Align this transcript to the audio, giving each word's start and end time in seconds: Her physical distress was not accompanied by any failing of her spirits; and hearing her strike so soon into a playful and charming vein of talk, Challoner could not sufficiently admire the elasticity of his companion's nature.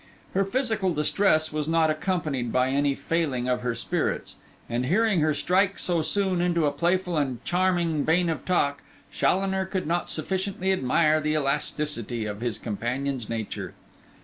Her 0.33 0.43
physical 0.43 0.95
distress 0.95 1.53
was 1.53 1.67
not 1.67 1.91
accompanied 1.91 2.51
by 2.51 2.69
any 2.69 2.95
failing 2.95 3.47
of 3.47 3.61
her 3.61 3.75
spirits; 3.75 4.35
and 4.67 4.87
hearing 4.87 5.19
her 5.19 5.35
strike 5.35 5.77
so 5.77 6.01
soon 6.01 6.41
into 6.41 6.65
a 6.65 6.71
playful 6.71 7.17
and 7.17 7.45
charming 7.45 8.03
vein 8.03 8.27
of 8.27 8.43
talk, 8.43 8.81
Challoner 9.11 9.63
could 9.65 9.85
not 9.85 10.09
sufficiently 10.09 10.71
admire 10.71 11.21
the 11.21 11.33
elasticity 11.35 12.25
of 12.25 12.41
his 12.41 12.57
companion's 12.57 13.29
nature. 13.29 13.75